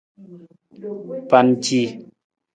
[1.29, 1.81] Panci.